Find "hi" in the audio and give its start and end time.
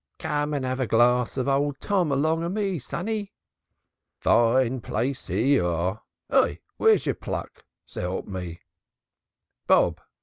6.31-6.59